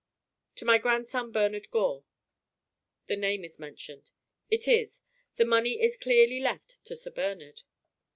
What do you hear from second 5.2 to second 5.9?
The money